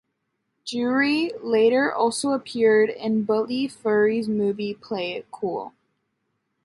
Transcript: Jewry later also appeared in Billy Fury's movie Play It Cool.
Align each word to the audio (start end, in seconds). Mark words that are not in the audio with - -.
Jewry 0.65 1.31
later 1.43 1.93
also 1.93 2.31
appeared 2.31 2.89
in 2.89 3.21
Billy 3.21 3.67
Fury's 3.67 4.27
movie 4.27 4.73
Play 4.73 5.11
It 5.11 5.27
Cool. 5.29 5.73